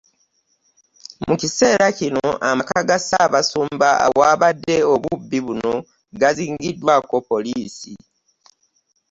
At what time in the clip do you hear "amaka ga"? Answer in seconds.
2.49-2.97